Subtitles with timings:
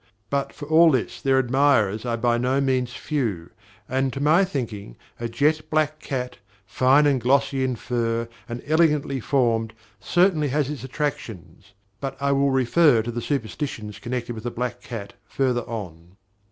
[0.31, 3.51] But, for all this, their admirers are by no means few;
[3.87, 9.19] and, to my thinking, a jet black cat, fine and glossy in fur and elegantly
[9.19, 14.49] formed, certainly has its attractions; but I will refer to the superstitions connected with the
[14.49, 16.17] black cat further on.